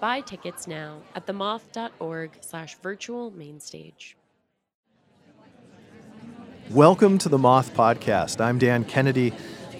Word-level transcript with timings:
Buy 0.00 0.20
tickets 0.20 0.66
now 0.66 0.98
at 1.14 1.26
themoth.org 1.26 2.30
slash 2.40 2.76
virtual 2.76 3.30
mainstage. 3.30 4.16
Welcome 6.70 7.18
to 7.18 7.28
the 7.28 7.38
Moth 7.38 7.74
Podcast. 7.74 8.40
I'm 8.40 8.58
Dan 8.58 8.84
Kennedy. 8.84 9.32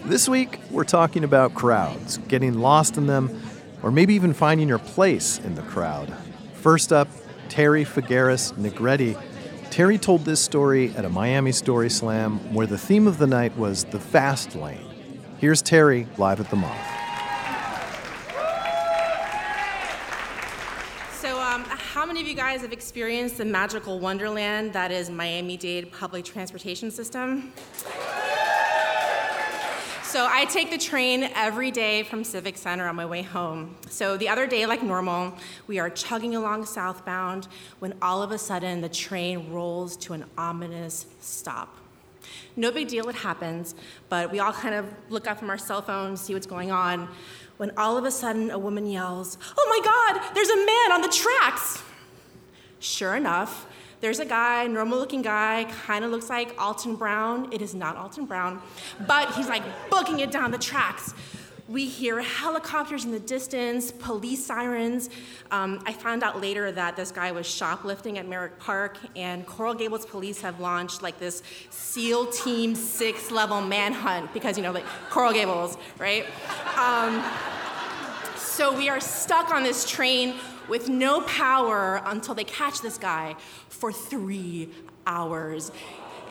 This 0.05 0.29
week, 0.29 0.61
we're 0.71 0.85
talking 0.85 1.25
about 1.25 1.55
crowds, 1.55 2.19
getting 2.29 2.59
lost 2.59 2.97
in 2.97 3.07
them, 3.07 3.41
or 3.83 3.91
maybe 3.91 4.15
even 4.15 4.33
finding 4.33 4.69
your 4.69 4.79
place 4.79 5.39
in 5.39 5.55
the 5.57 5.63
crowd. 5.63 6.15
First 6.55 6.93
up, 6.93 7.09
Tere 7.49 7.85
Figueras 7.85 8.53
Negrete. 8.55 9.21
Tere 9.71 9.99
told 9.99 10.25
this 10.25 10.41
story 10.41 10.95
at 10.97 11.05
a 11.05 11.09
Miami 11.09 11.53
Story 11.53 11.91
Slam 11.91 12.39
where 12.55 12.67
the 12.67 12.79
theme 12.79 13.07
of 13.07 13.19
the 13.19 13.27
night 13.27 13.57
was 13.57 13.85
the 13.85 14.01
fast 14.01 14.55
lane. 14.55 15.21
Here's 15.39 15.61
Tere 15.61 16.07
live 16.17 16.39
at 16.39 16.51
the 16.51 16.57
Moth. 16.57 17.04
Um, 21.25 21.65
how 21.65 22.05
many 22.05 22.21
of 22.21 22.27
you 22.27 22.35
guys 22.35 22.61
have 22.61 22.73
experienced 22.73 23.39
the 23.39 23.45
magical 23.45 23.99
wonderland 23.99 24.73
that 24.75 24.91
is 24.91 25.09
Miami 25.09 25.57
Dade 25.57 25.91
public 25.93 26.25
transportation 26.25 26.91
system? 26.91 27.53
So 30.03 30.27
I 30.29 30.47
take 30.51 30.71
the 30.71 30.77
train 30.77 31.31
every 31.35 31.71
day 31.71 32.03
from 32.03 32.25
Civic 32.25 32.59
Center 32.59 32.87
on 32.89 32.97
my 32.97 33.07
way 33.07 33.23
home. 33.23 33.77
So 33.89 34.17
the 34.17 34.29
other 34.29 34.47
day, 34.47 34.67
like 34.67 34.83
normal, 34.83 35.33
we 35.67 35.79
are 35.79 35.89
chugging 35.89 36.35
along 36.35 36.67
southbound 36.67 37.49
when 37.79 37.95
all 38.03 38.21
of 38.21 38.31
a 38.31 38.39
sudden 38.39 38.81
the 38.81 38.89
train 38.89 39.51
rolls 39.51 39.97
to 39.99 40.13
an 40.13 40.25
ominous 40.37 41.07
stop. 41.21 41.79
No 42.57 42.71
big 42.71 42.89
deal, 42.89 43.09
it 43.09 43.15
happens, 43.15 43.75
but 44.09 44.33
we 44.33 44.41
all 44.41 44.53
kind 44.53 44.75
of 44.75 44.93
look 45.09 45.27
up 45.27 45.39
from 45.39 45.51
our 45.51 45.59
cell 45.59 45.83
phones, 45.83 46.21
see 46.21 46.35
what's 46.35 46.47
going 46.47 46.71
on 46.71 47.09
when 47.57 47.71
all 47.77 47.97
of 47.97 48.05
a 48.05 48.11
sudden 48.11 48.51
a 48.51 48.59
woman 48.59 48.87
yells, 48.87 49.39
Oh 49.57 49.67
my 49.69 49.85
God, 49.85 50.35
there's 50.35 50.51
a 50.51 50.57
man 50.57 50.93
on 50.93 51.01
the 51.01 51.09
tracks! 51.09 51.83
Sure 52.81 53.15
enough, 53.15 53.67
there's 54.01 54.19
a 54.19 54.27
guy, 54.27 54.67
normal 54.67 54.99
looking 54.99 55.23
guy, 55.23 55.65
kind 55.87 56.05
of 56.05 56.11
looks 56.11 56.29
like 56.29 56.55
Alton 56.61 56.97
Brown. 56.97 57.51
It 57.53 57.63
is 57.63 57.75
not 57.75 57.97
Alton 57.97 58.27
Brown, 58.27 58.61
but 59.07 59.35
he's 59.35 59.49
like 59.49 59.63
booking 59.89 60.21
it 60.21 60.31
down 60.31 60.51
the 60.51 60.59
tracks. 60.59 61.15
We 61.67 61.87
hear 61.87 62.21
helicopters 62.21 63.07
in 63.07 63.11
the 63.11 63.19
distance, 63.19 63.91
police 63.91 64.45
sirens. 64.45 65.09
Um, 65.51 65.83
I 65.87 65.95
found 65.95 66.23
out 66.23 66.39
later 66.39 66.71
that 66.71 66.95
this 66.95 67.11
guy 67.11 67.33
was 67.33 67.47
shoplifting 67.47 68.19
at 68.19 68.29
Merrick 68.29 68.59
Park, 68.59 68.99
and 69.17 69.47
Coral 69.47 69.73
Gables 69.73 70.05
police 70.05 70.43
have 70.43 70.61
launched 70.61 71.03
like 71.03 71.19
this 71.19 71.43
SEAL 71.71 72.27
Team 72.27 72.75
Six 72.75 73.31
level 73.31 73.63
manhunt 73.63 74.35
because, 74.35 74.59
you 74.59 74.63
know, 74.63 74.73
like 74.73 74.85
Coral 75.09 75.33
Gables, 75.33 75.79
right? 75.99 76.27
Um, 76.77 77.25
so 78.37 78.77
we 78.77 78.91
are 78.91 79.01
stuck 79.01 79.51
on 79.51 79.63
this 79.63 79.89
train 79.89 80.35
with 80.69 80.91
no 80.91 81.23
power 81.23 82.03
until 82.05 82.35
they 82.35 82.45
catch 82.45 82.83
this 82.83 82.99
guy 82.99 83.37
for 83.71 83.91
three 83.91 84.69
hours. 85.07 85.73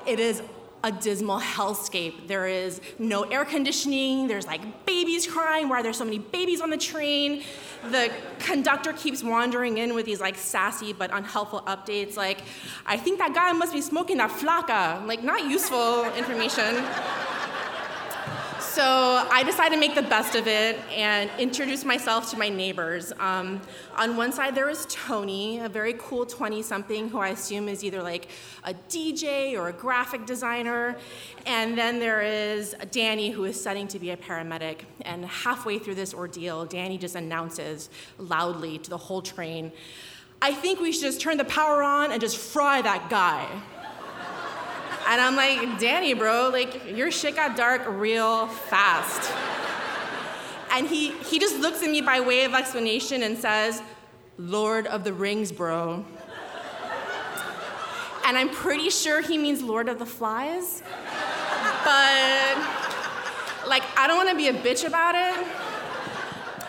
It 0.06 0.20
is 0.20 0.44
a 0.84 0.92
dismal 0.92 1.40
hellscape. 1.40 2.28
There 2.28 2.46
is 2.46 2.82
no 3.00 3.24
air 3.24 3.46
conditioning. 3.46 4.28
There's 4.28 4.46
like 4.46 4.86
babies 4.86 5.26
crying. 5.26 5.70
Why 5.70 5.80
are 5.80 5.84
there 5.84 5.94
so 5.94 6.04
many 6.04 6.20
babies 6.20 6.60
on 6.60 6.70
the 6.70 6.78
train? 6.78 7.44
The 7.90 8.12
conductor 8.40 8.92
keeps 8.94 9.24
wandering 9.24 9.78
in 9.78 9.96
with 9.96 10.06
these 10.06 10.20
like 10.20 10.36
sassy 10.36 10.92
but 10.92 11.10
unhelpful 11.14 11.62
updates. 11.62 12.18
Like, 12.18 12.40
I 12.86 12.98
think 12.98 13.20
that 13.20 13.34
guy 13.34 13.52
must 13.54 13.74
be 13.74 13.82
smoking 13.82 14.18
that 14.18 14.32
flaca. 14.32 15.06
Like, 15.06 15.24
not 15.24 15.50
useful 15.50 16.06
information. 16.16 16.84
So 18.74 19.28
I 19.30 19.44
decided 19.44 19.76
to 19.76 19.80
make 19.80 19.94
the 19.94 20.02
best 20.02 20.34
of 20.34 20.48
it 20.48 20.80
and 20.90 21.30
introduce 21.38 21.86
myself 21.86 22.32
to 22.32 22.38
my 22.40 22.50
neighbors. 22.50 23.14
Um, 23.20 23.62
on 23.96 24.18
one 24.18 24.32
side, 24.32 24.56
there 24.56 24.68
is 24.68 24.88
Tony, 24.90 25.60
a 25.60 25.70
very 25.70 25.94
cool 26.00 26.26
20 26.26 26.64
something 26.64 27.08
who 27.08 27.20
I 27.20 27.28
assume 27.28 27.70
is 27.70 27.84
either 27.84 28.02
like 28.02 28.30
a 28.64 28.74
DJ 28.90 29.54
or 29.54 29.68
a 29.68 29.74
graphic 29.74 30.26
designer. 30.26 30.96
And 31.46 31.78
then 31.78 32.00
there 32.00 32.24
is 32.24 32.76
Danny, 32.90 33.30
who 33.30 33.44
is 33.44 33.62
studying 33.62 33.88
to 33.90 34.00
be 34.00 34.10
a 34.10 34.18
paramedic. 34.18 34.80
And 35.02 35.24
halfway 35.24 35.78
through 35.78 35.96
this 35.96 36.12
ordeal, 36.12 36.66
Danny 36.66 36.98
just 36.98 37.14
announces 37.14 37.92
loudly 38.18 38.80
to 38.80 38.90
the 38.90 38.98
whole 38.98 39.22
train 39.22 39.72
I 40.46 40.54
think 40.54 40.82
we 40.82 40.92
should 40.92 41.04
just 41.04 41.22
turn 41.22 41.38
the 41.38 41.46
power 41.46 41.82
on 41.82 42.12
and 42.12 42.20
just 42.20 42.36
fry 42.36 42.82
that 42.82 43.10
guy. 43.10 43.48
And 45.08 45.20
I'm 45.22 45.36
like, 45.36 45.80
Danny, 45.80 46.14
bro, 46.14 46.50
like 46.52 46.96
your 46.96 47.12
shit 47.12 47.36
got 47.36 47.56
dark 47.56 47.84
real 47.88 48.48
fast. 48.48 49.32
And 50.72 50.88
he, 50.88 51.12
he 51.12 51.40
just 51.40 51.60
looks 51.60 51.84
at 51.84 51.90
me 51.90 52.02
by 52.02 52.20
way 52.20 52.46
of 52.46 52.54
explanation 52.54 53.24
and 53.24 53.38
says, 53.38 53.82
Lord 54.38 54.88
of 54.88 55.04
the 55.04 55.14
Rings, 55.14 55.52
bro. 55.52 56.04
And 58.26 58.38
I'm 58.38 58.50
pretty 58.50 58.90
sure 58.90 59.22
he 59.22 59.38
means 59.38 59.62
Lord 59.62 59.90
of 59.90 60.00
the 60.00 60.06
Flies. 60.06 60.82
But, 61.84 62.58
like, 63.68 63.84
I 63.98 64.06
don't 64.08 64.18
wanna 64.18 64.36
be 64.36 64.48
a 64.48 64.54
bitch 64.54 64.88
about 64.88 65.16
it. 65.16 65.46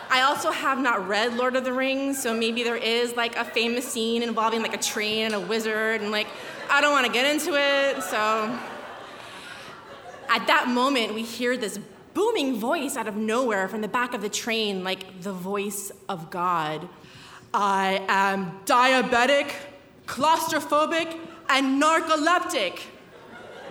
I 0.09 0.21
also 0.21 0.51
have 0.51 0.79
not 0.79 1.07
read 1.07 1.35
Lord 1.35 1.55
of 1.55 1.63
the 1.63 1.73
Rings, 1.73 2.21
so 2.21 2.33
maybe 2.33 2.63
there 2.63 2.77
is 2.77 3.15
like 3.15 3.35
a 3.35 3.43
famous 3.43 3.85
scene 3.85 4.23
involving 4.23 4.61
like 4.61 4.73
a 4.73 4.81
train 4.81 5.25
and 5.25 5.35
a 5.35 5.39
wizard, 5.39 6.01
and 6.01 6.11
like 6.11 6.27
I 6.69 6.81
don't 6.81 6.91
want 6.91 7.05
to 7.05 7.11
get 7.11 7.25
into 7.25 7.55
it. 7.55 8.03
So 8.03 8.57
at 10.29 10.47
that 10.47 10.67
moment, 10.67 11.13
we 11.13 11.23
hear 11.23 11.57
this 11.57 11.79
booming 12.13 12.57
voice 12.57 12.95
out 12.95 13.07
of 13.07 13.15
nowhere 13.15 13.67
from 13.67 13.81
the 13.81 13.87
back 13.87 14.13
of 14.13 14.21
the 14.21 14.29
train, 14.29 14.83
like 14.83 15.21
the 15.21 15.33
voice 15.33 15.91
of 16.07 16.29
God. 16.29 16.87
I 17.53 18.03
am 18.07 18.59
diabetic, 18.65 19.51
claustrophobic, 20.07 21.17
and 21.49 21.81
narcoleptic 21.81 22.79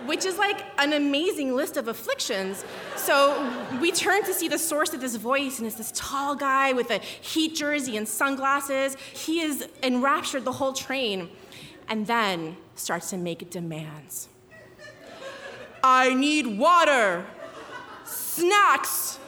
which 0.05 0.25
is 0.25 0.37
like 0.37 0.63
an 0.77 0.93
amazing 0.93 1.55
list 1.55 1.77
of 1.77 1.87
afflictions. 1.87 2.63
So 2.95 3.51
we 3.81 3.91
turn 3.91 4.23
to 4.23 4.33
see 4.33 4.47
the 4.47 4.59
source 4.59 4.93
of 4.93 5.01
this 5.01 5.15
voice, 5.15 5.59
and 5.59 5.67
it's 5.67 5.75
this 5.75 5.91
tall 5.95 6.35
guy 6.35 6.73
with 6.73 6.91
a 6.91 6.99
heat 6.99 7.55
jersey 7.55 7.97
and 7.97 8.07
sunglasses. 8.07 8.95
He 9.13 9.41
is 9.41 9.67
enraptured 9.83 10.45
the 10.45 10.51
whole 10.53 10.73
train, 10.73 11.29
and 11.87 12.07
then 12.07 12.57
starts 12.75 13.09
to 13.11 13.17
make 13.17 13.49
demands. 13.49 14.29
I 15.83 16.13
need 16.13 16.47
water, 16.47 17.25
snacks, 18.05 19.19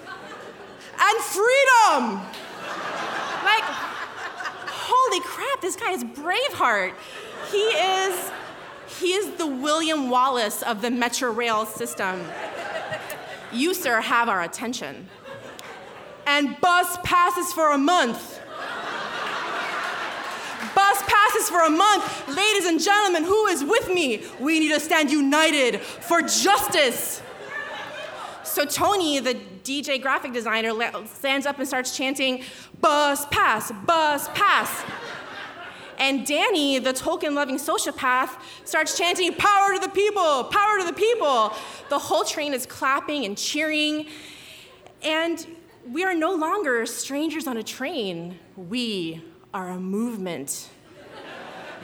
and 0.99 1.19
freedom. 1.23 2.19
Like, 3.43 3.63
holy 4.65 5.21
crap, 5.21 5.61
this 5.61 5.75
guy 5.75 5.91
is 5.91 6.03
Braveheart. 6.03 6.93
He 7.51 7.57
is 7.59 8.31
he 8.87 9.13
is 9.13 9.37
the 9.37 9.47
William 9.47 10.09
Wallace 10.09 10.63
of 10.63 10.81
the 10.81 10.89
Metro 10.89 11.31
Rail 11.31 11.65
system. 11.65 12.25
You, 13.51 13.73
sir, 13.73 14.01
have 14.01 14.29
our 14.29 14.41
attention. 14.41 15.07
And 16.25 16.59
bus 16.59 16.97
passes 17.03 17.53
for 17.53 17.71
a 17.73 17.77
month. 17.77 18.39
Bus 20.75 21.01
passes 21.03 21.49
for 21.49 21.61
a 21.61 21.69
month. 21.69 22.27
Ladies 22.27 22.65
and 22.65 22.81
gentlemen, 22.81 23.23
who 23.23 23.47
is 23.47 23.63
with 23.63 23.89
me? 23.89 24.23
We 24.39 24.59
need 24.59 24.73
to 24.73 24.79
stand 24.79 25.09
united 25.09 25.79
for 25.81 26.21
justice. 26.21 27.21
So 28.43 28.65
Tony, 28.65 29.19
the 29.19 29.35
DJ 29.63 30.01
graphic 30.01 30.33
designer, 30.33 30.71
stands 31.07 31.45
up 31.45 31.59
and 31.59 31.67
starts 31.67 31.95
chanting, 31.95 32.43
Bus 32.81 33.25
pass, 33.27 33.71
bus 33.85 34.29
pass. 34.29 34.83
And 35.97 36.25
Danny, 36.25 36.79
the 36.79 36.93
Tolkien 36.93 37.33
loving 37.33 37.57
sociopath, 37.57 38.29
starts 38.65 38.97
chanting, 38.97 39.33
Power 39.33 39.73
to 39.73 39.79
the 39.79 39.89
people, 39.89 40.43
power 40.45 40.79
to 40.79 40.85
the 40.85 40.93
people. 40.93 41.53
The 41.89 41.99
whole 41.99 42.23
train 42.23 42.53
is 42.53 42.65
clapping 42.65 43.25
and 43.25 43.37
cheering. 43.37 44.07
And 45.03 45.45
we 45.91 46.03
are 46.03 46.13
no 46.13 46.35
longer 46.35 46.85
strangers 46.85 47.47
on 47.47 47.57
a 47.57 47.63
train, 47.63 48.37
we 48.55 49.23
are 49.53 49.69
a 49.69 49.79
movement. 49.79 50.69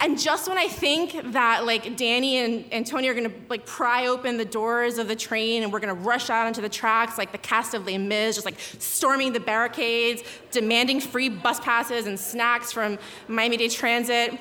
And 0.03 0.19
just 0.19 0.49
when 0.49 0.57
I 0.57 0.67
think 0.67 1.31
that 1.31 1.65
like 1.65 1.95
Danny 1.95 2.39
and, 2.39 2.65
and 2.73 2.85
Tony 2.85 3.07
are 3.07 3.13
gonna 3.13 3.31
like 3.47 3.65
pry 3.65 4.07
open 4.07 4.35
the 4.35 4.43
doors 4.43 4.97
of 4.97 5.07
the 5.07 5.15
train 5.15 5.63
and 5.63 5.71
we're 5.71 5.79
gonna 5.79 5.93
rush 5.93 6.29
out 6.29 6.45
onto 6.45 6.61
the 6.61 6.67
tracks 6.67 7.17
like 7.17 7.31
the 7.31 7.37
cast 7.37 7.73
of 7.73 7.85
Les 7.85 7.97
Mis, 7.97 8.35
just 8.35 8.43
like 8.43 8.59
storming 8.59 9.31
the 9.31 9.39
barricades, 9.39 10.21
demanding 10.51 10.99
free 10.99 11.29
bus 11.29 11.61
passes 11.61 12.05
and 12.05 12.19
snacks 12.19 12.69
from 12.69 12.99
Miami-Dade 13.29 13.71
Transit, 13.71 14.37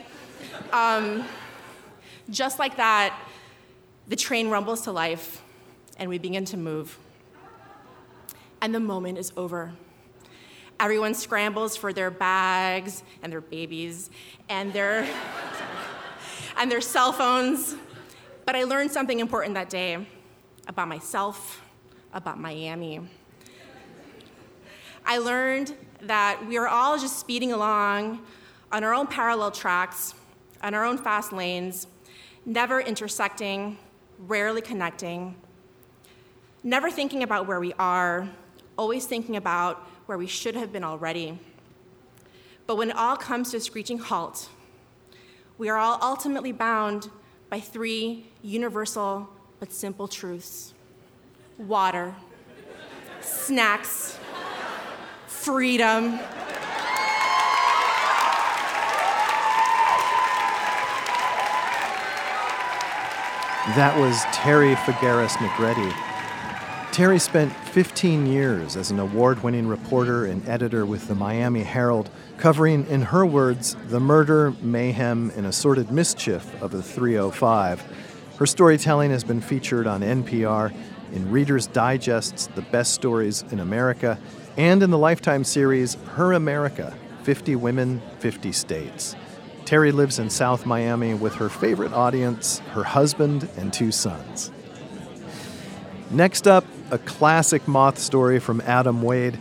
um, 0.73 1.25
Just 2.29 2.59
like 2.59 2.77
that, 2.79 3.17
the 4.09 4.17
train 4.17 4.51
rumbles 4.51 4.81
to 4.83 4.91
life 4.91 5.43
and 5.97 6.11
we 6.11 6.19
begin 6.19 6.45
to 6.47 6.57
move. 6.57 6.99
And 8.61 8.75
the 8.75 8.81
moment 8.81 9.17
is 9.17 9.33
over. 9.37 9.75
Everyone 10.83 11.15
scrambles 11.15 11.77
for 11.77 11.93
their 11.93 12.11
bags 12.11 13.05
and 13.23 13.33
their 13.33 13.41
babies 13.41 14.11
and 14.49 14.73
their, 14.73 15.09
and 16.57 16.69
their 16.69 16.81
cell 16.81 17.13
phones. 17.13 17.77
But 18.45 18.57
I 18.57 18.65
learned 18.65 18.91
something 18.91 19.21
important 19.21 19.55
that 19.55 19.71
day 19.71 20.05
about 20.67 20.89
myself, 20.89 21.63
about 22.13 22.41
Miami. 22.41 23.01
I 25.07 25.19
learned 25.19 25.73
that 26.01 26.45
we 26.49 26.59
are 26.59 26.67
all 26.67 26.99
just 26.99 27.21
speeding 27.21 27.53
along 27.53 28.21
on 28.73 28.83
our 28.83 28.93
own 28.93 29.07
parallel 29.07 29.53
tracks, 29.53 30.15
on 30.65 30.75
our 30.75 30.85
own 30.85 30.99
fast 30.99 31.33
lanes, 31.33 31.87
never 32.45 32.81
intersecting, 32.81 33.79
rarely 34.19 34.61
connecting, 34.61 35.37
never 36.65 36.91
thinking 36.91 37.23
about 37.23 37.47
where 37.47 37.61
we 37.61 37.73
are, 37.75 38.29
always 38.77 39.07
thinking 39.07 39.37
about 39.37 39.87
where 40.07 40.19
we 40.19 40.27
should 40.27 40.55
have 40.55 40.73
been 40.73 40.85
already. 40.85 41.39
But 42.67 42.77
when 42.77 42.91
it 42.91 42.97
all 42.97 43.17
comes 43.17 43.51
to 43.51 43.57
a 43.57 43.61
screeching 43.61 43.99
halt, 43.99 44.49
we 45.59 45.69
are 45.69 45.77
all 45.77 45.99
ultimately 46.01 46.53
bound 46.53 47.11
by 47.51 47.61
three 47.61 48.27
universal 48.43 49.29
but 49.61 49.73
simple 49.73 50.09
truths 50.09 50.75
water, 51.59 52.15
snacks, 53.21 54.19
freedom. 55.27 56.19
That 63.77 63.97
was 63.97 64.25
Tere 64.33 64.75
Figueras 64.75 65.37
Negrete. 65.37 66.12
Tere 66.93 67.19
spent 67.19 67.51
15 67.69 68.27
years 68.27 68.77
as 68.77 68.91
an 68.91 69.01
award 69.01 69.43
winning 69.43 69.67
reporter 69.67 70.27
and 70.27 70.47
editor 70.47 70.85
with 70.85 71.09
the 71.09 71.15
Miami 71.15 71.63
Herald, 71.63 72.11
covering, 72.37 72.87
in 72.87 73.01
her 73.01 73.25
words, 73.25 73.79
the 73.89 73.99
murder, 73.99 74.51
mayhem, 74.61 75.33
and 75.35 75.47
assorted 75.47 75.91
mischief 75.91 76.47
of 76.63 76.71
the 76.71 76.83
305. 76.83 77.83
Her 78.39 78.45
storytelling 78.45 79.11
has 79.11 79.25
been 79.25 79.41
featured 79.41 79.87
on 79.87 80.03
NPR, 80.03 80.75
in 81.15 81.31
Reader's 81.31 81.67
Digest's 81.67 82.49
The 82.49 82.61
Best 82.61 82.93
Stories 82.93 83.43
in 83.51 83.61
America, 83.61 84.19
and 84.59 84.83
in 84.83 84.91
the 84.91 84.99
Lifetime 84.99 85.45
series 85.45 85.95
Her 86.15 86.35
America 86.35 86.95
50 87.23 87.57
Women, 87.57 88.03
50 88.19 88.53
States. 88.53 89.17
Tere 89.65 89.93
lives 89.93 90.19
in 90.19 90.29
South 90.29 90.67
Miami 90.67 91.15
with 91.15 91.37
her 91.37 91.49
favorite 91.49 91.95
audience, 91.95 92.59
her 92.73 92.85
husband, 92.85 93.49
and 93.57 93.73
two 93.73 93.91
sons. 93.93 94.51
Next 96.13 96.47
up, 96.47 96.67
a 96.91 96.99
classic 96.99 97.67
moth 97.67 97.99
story 97.99 98.39
from 98.39 98.61
Adam 98.67 99.01
Wade. 99.01 99.39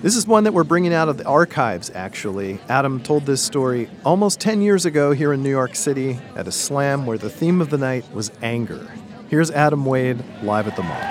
This 0.00 0.14
is 0.14 0.28
one 0.28 0.44
that 0.44 0.54
we're 0.54 0.62
bringing 0.62 0.94
out 0.94 1.08
of 1.08 1.18
the 1.18 1.24
archives, 1.24 1.90
actually. 1.92 2.60
Adam 2.68 3.02
told 3.02 3.26
this 3.26 3.42
story 3.42 3.90
almost 4.04 4.38
10 4.38 4.62
years 4.62 4.86
ago 4.86 5.10
here 5.10 5.32
in 5.32 5.42
New 5.42 5.50
York 5.50 5.74
City 5.74 6.20
at 6.36 6.46
a 6.46 6.52
slam 6.52 7.04
where 7.04 7.18
the 7.18 7.28
theme 7.28 7.60
of 7.60 7.70
the 7.70 7.78
night 7.78 8.04
was 8.14 8.30
anger. 8.42 8.88
Here's 9.28 9.50
Adam 9.50 9.84
Wade 9.84 10.22
live 10.44 10.68
at 10.68 10.76
the 10.76 10.84
Moth. 10.84 11.02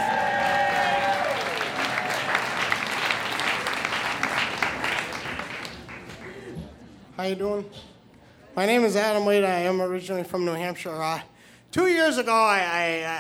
How 7.18 7.24
you 7.24 7.36
doing? 7.36 7.66
My 8.56 8.66
name 8.66 8.86
is 8.86 8.96
Adam 8.96 9.26
Wade. 9.26 9.44
I 9.44 9.60
am 9.64 9.82
originally 9.82 10.24
from 10.24 10.46
New 10.46 10.54
Hampshire. 10.54 11.02
Uh, 11.02 11.20
two 11.74 11.88
years 11.88 12.20
ago, 12.20 12.32
I, 12.32 12.60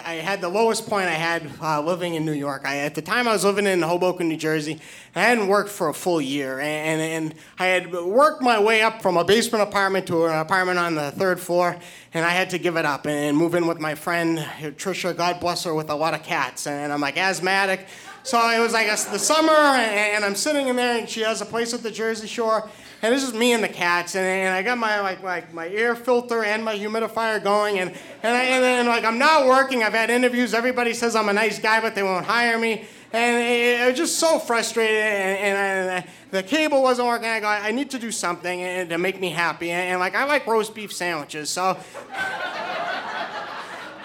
I, 0.06 0.12
I, 0.12 0.14
had 0.18 0.40
the 0.40 0.48
lowest 0.48 0.88
point 0.88 1.08
I 1.08 1.14
had 1.14 1.50
uh, 1.60 1.82
living 1.82 2.14
in 2.14 2.24
New 2.24 2.34
York. 2.34 2.62
I, 2.66 2.78
at 2.80 2.94
the 2.94 3.02
time, 3.02 3.28
I 3.28 3.34
was 3.34 3.44
living 3.44 3.66
in 3.66 3.82
Hoboken, 3.82 4.30
New 4.30 4.38
Jersey. 4.38 4.80
I 5.16 5.22
hadn't 5.22 5.48
worked 5.48 5.72
for 5.72 5.90
a 5.90 5.94
full 5.94 6.22
year, 6.22 6.60
and, 6.60 7.02
and 7.02 7.36
I 7.58 7.66
had 7.66 7.92
worked 7.92 8.44
my 8.44 8.60
way 8.62 8.84
up 8.84 9.02
from 9.02 9.18
a 9.18 9.26
basement 9.26 9.64
apartment 9.64 10.06
to 10.08 10.28
an 10.28 10.38
apartment 10.38 10.78
on 10.78 10.94
the 10.94 11.10
third 11.10 11.40
floor, 11.40 11.76
and 12.14 12.24
I 12.24 12.30
had 12.30 12.52
to 12.52 12.60
give 12.60 12.78
it 12.78 12.86
up 12.86 13.08
and 13.08 13.36
move 13.36 13.56
in 13.56 13.66
with 13.66 13.80
my 13.80 13.96
friend 13.96 14.38
Trisha. 14.38 15.18
God 15.18 15.40
bless 15.40 15.64
her, 15.64 15.74
with 15.74 15.90
a 15.90 15.96
lot 15.96 16.14
of 16.14 16.22
cats, 16.22 16.68
and 16.68 16.94
I'm 16.94 17.02
like 17.02 17.18
asthmatic. 17.18 17.88
So 18.22 18.38
it 18.52 18.60
was 18.60 18.72
like 18.72 18.88
the 18.88 19.20
summer, 19.20 19.52
and 19.52 20.24
I'm 20.24 20.36
sitting 20.36 20.68
in 20.68 20.76
there, 20.76 21.00
and 21.00 21.10
she 21.10 21.22
has 21.22 21.42
a 21.42 21.46
place 21.46 21.74
at 21.74 21.82
the 21.82 21.92
Jersey 21.92 22.28
Shore, 22.28 22.70
and 23.04 23.14
this 23.14 23.22
is 23.22 23.34
me 23.34 23.52
and 23.52 23.62
the 23.62 23.68
cats, 23.68 24.16
and, 24.16 24.26
and 24.26 24.56
I 24.56 24.64
got 24.64 24.78
my 24.78 25.02
like, 25.02 25.22
like 25.22 25.54
my 25.54 25.68
air 25.68 25.94
filter 25.94 26.42
and 26.42 26.64
my 26.64 26.74
humidifier 26.74 27.44
going, 27.44 27.80
and 27.80 27.92
and, 28.24 28.36
I, 28.36 28.44
and, 28.44 28.64
and 28.64 28.88
like 28.88 29.04
I'm 29.04 29.20
not 29.20 29.46
working. 29.46 29.84
I've 29.84 29.92
had 29.92 30.10
interviews. 30.10 30.54
Everybody 30.54 30.94
says 30.94 31.14
I'm 31.14 31.28
a 31.28 31.34
nice 31.34 31.60
guy, 31.60 31.82
but 31.82 31.96
they 31.96 32.04
won't 32.04 32.26
hire 32.26 32.58
me, 32.58 32.86
and 33.12 33.44
it, 33.44 33.82
it 33.82 33.90
was 33.90 33.98
just 33.98 34.20
so 34.20 34.40
frustrated. 34.40 34.96
And, 34.96 35.58
and 35.58 35.92
I, 35.92 36.10
the 36.32 36.44
cable 36.44 36.82
wasn't 36.82 37.10
working. 37.10 37.28
I 37.28 37.42
go, 37.42 37.48
I 37.48 37.72
need 37.72 37.92
to 37.92 38.00
do 38.00 38.10
something 38.10 38.88
to 38.88 38.98
make 38.98 39.20
me 39.20 39.32
happy, 39.32 39.72
and, 39.72 39.92
and 39.92 40.00
like 40.00 40.16
I 40.16 40.24
like 40.24 40.48
roast 40.48 40.74
beef 40.74 40.94
sandwiches, 40.94 41.50
so. 41.50 41.78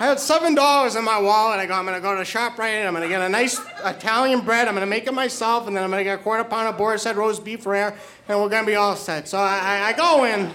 I 0.00 0.06
had 0.06 0.20
seven 0.20 0.54
dollars 0.54 0.94
in 0.94 1.04
my 1.04 1.18
wallet. 1.18 1.58
I 1.58 1.66
go, 1.66 1.74
I'm 1.74 1.84
gonna 1.84 2.00
go 2.00 2.14
to 2.14 2.22
ShopRite. 2.22 2.86
I'm 2.86 2.94
gonna 2.94 3.08
get 3.08 3.20
a 3.20 3.28
nice 3.28 3.60
Italian 3.84 4.42
bread. 4.42 4.68
I'm 4.68 4.74
gonna 4.74 4.86
make 4.86 5.08
it 5.08 5.12
myself, 5.12 5.66
and 5.66 5.76
then 5.76 5.82
I'm 5.82 5.90
gonna 5.90 6.04
get 6.04 6.20
a 6.20 6.22
quarter 6.22 6.44
pound 6.44 6.68
of 6.68 6.78
Boar's 6.78 7.02
Head 7.02 7.16
roast 7.16 7.44
beef 7.44 7.66
rare, 7.66 7.96
and 8.28 8.40
we're 8.40 8.48
gonna 8.48 8.66
be 8.66 8.76
all 8.76 8.94
set. 8.94 9.26
So 9.26 9.38
I, 9.38 9.88
I 9.88 9.92
go 9.94 10.24
in, 10.24 10.50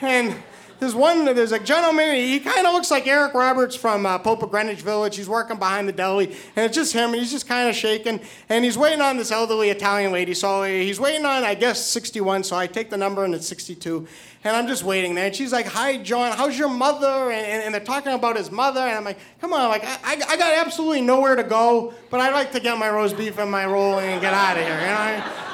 and 0.00 0.36
there's 0.78 0.94
one, 0.94 1.24
there's 1.24 1.52
a 1.52 1.58
gentleman, 1.58 2.14
he 2.14 2.38
kind 2.40 2.66
of 2.66 2.74
looks 2.74 2.90
like 2.90 3.06
Eric 3.06 3.34
Roberts 3.34 3.74
from 3.74 4.04
uh, 4.04 4.18
Pope 4.18 4.42
of 4.42 4.50
Greenwich 4.50 4.82
Village. 4.82 5.16
He's 5.16 5.28
working 5.28 5.58
behind 5.58 5.88
the 5.88 5.92
deli, 5.92 6.26
and 6.54 6.66
it's 6.66 6.74
just 6.74 6.92
him, 6.92 7.10
and 7.10 7.20
he's 7.20 7.30
just 7.30 7.48
kind 7.48 7.68
of 7.68 7.74
shaking, 7.74 8.20
and 8.48 8.64
he's 8.64 8.76
waiting 8.76 9.00
on 9.00 9.16
this 9.16 9.32
elderly 9.32 9.70
Italian 9.70 10.12
lady. 10.12 10.34
So 10.34 10.64
he's 10.64 11.00
waiting 11.00 11.24
on, 11.24 11.44
I 11.44 11.54
guess, 11.54 11.84
61, 11.86 12.44
so 12.44 12.56
I 12.56 12.66
take 12.66 12.90
the 12.90 12.96
number, 12.96 13.24
and 13.24 13.34
it's 13.34 13.46
62. 13.46 14.06
And 14.44 14.54
I'm 14.54 14.66
just 14.68 14.84
waiting 14.84 15.14
there, 15.14 15.26
and 15.26 15.34
she's 15.34 15.52
like, 15.52 15.66
Hi, 15.66 15.96
John, 15.96 16.36
how's 16.36 16.58
your 16.58 16.68
mother? 16.68 17.30
And, 17.30 17.46
and, 17.46 17.62
and 17.64 17.74
they're 17.74 17.80
talking 17.80 18.12
about 18.12 18.36
his 18.36 18.50
mother, 18.50 18.80
and 18.80 18.98
I'm 18.98 19.04
like, 19.04 19.18
Come 19.40 19.52
on, 19.52 19.68
like, 19.68 19.84
I, 19.84 20.20
I 20.28 20.36
got 20.36 20.66
absolutely 20.66 21.00
nowhere 21.00 21.36
to 21.36 21.42
go, 21.44 21.94
but 22.10 22.20
I'd 22.20 22.34
like 22.34 22.52
to 22.52 22.60
get 22.60 22.78
my 22.78 22.90
roast 22.90 23.16
beef 23.16 23.38
and 23.38 23.50
my 23.50 23.66
roll 23.66 23.98
and 23.98 24.20
get 24.20 24.34
out 24.34 24.56
of 24.56 24.64
here, 24.64 24.78
you 24.78 24.86
know? 24.86 25.45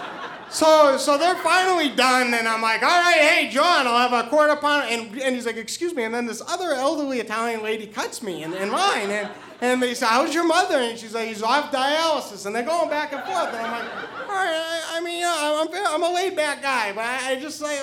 So, 0.52 0.99
so 0.99 1.16
they're 1.16 1.34
finally 1.37 1.88
done, 1.88 2.34
and 2.34 2.46
I'm 2.46 2.60
like, 2.60 2.82
all 2.82 2.88
right, 2.88 3.16
hey, 3.16 3.49
John, 3.49 3.87
I'll 3.87 4.06
have 4.06 4.26
a 4.26 4.28
quarter 4.28 4.54
pound. 4.54 4.84
And, 4.90 5.19
and 5.22 5.34
he's 5.34 5.46
like, 5.46 5.56
excuse 5.56 5.94
me. 5.94 6.05
And 6.05 6.12
then 6.12 6.27
this 6.27 6.43
other 6.46 6.74
elderly 6.74 7.20
Italian 7.20 7.62
lady 7.62 7.86
cuts 7.86 8.22
me 8.22 8.43
in, 8.43 8.53
in 8.53 8.70
line. 8.70 9.10
And, 9.10 9.31
and 9.62 9.82
they 9.82 9.94
say, 9.94 10.05
how's 10.05 10.34
your 10.34 10.46
mother? 10.46 10.77
And 10.77 10.98
she's 10.98 11.15
like, 11.15 11.29
he's 11.29 11.43
off 11.43 11.72
dialysis. 11.72 12.44
And 12.44 12.55
they're 12.55 12.65
going 12.65 12.91
back 12.91 13.15
and 13.15 13.22
forth. 13.22 13.48
And 13.48 13.56
I'm 13.56 13.72
like, 13.72 13.93
all 14.29 14.34
right, 14.34 14.53
I, 14.55 14.98
I 14.98 15.00
mean, 15.00 15.24
I'm, 15.27 15.69
I'm 15.72 16.03
a 16.03 16.15
laid 16.15 16.36
back 16.36 16.60
guy, 16.60 16.93
but 16.93 17.05
I, 17.05 17.31
I 17.31 17.41
just 17.41 17.62
like, 17.62 17.81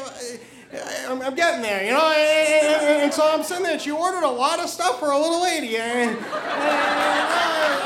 I'm, 1.08 1.24
I'm, 1.24 1.34
getting 1.34 1.64
there, 1.64 1.84
you 1.84 1.92
know? 1.92 2.12
And, 2.12 2.84
and, 2.84 3.02
and, 3.04 3.14
so 3.14 3.28
I'm 3.28 3.42
sitting 3.42 3.64
there. 3.64 3.74
And 3.74 3.82
she 3.82 3.90
ordered 3.90 4.24
a 4.24 4.30
lot 4.30 4.60
of 4.60 4.70
stuff 4.70 5.00
for 5.00 5.10
a 5.10 5.18
little 5.18 5.42
lady. 5.42 5.76
And, 5.76 6.12
and 6.12 6.20
uh, 6.20 7.79